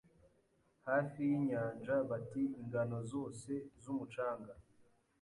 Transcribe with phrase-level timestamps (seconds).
[0.87, 3.51] Hafi yinyanja Bati Ingano zose
[3.81, 4.53] zumucanga